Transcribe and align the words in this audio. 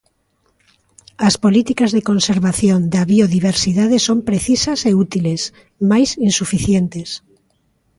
As 1.27 1.35
políticas 1.43 1.89
de 1.95 2.05
conservación 2.09 2.79
da 2.93 3.03
biodiversidade 3.13 3.97
son 4.07 4.17
precisas 4.29 4.79
e 4.89 4.91
útiles, 5.05 5.41
mais 5.89 6.09
insuficientes. 6.27 7.09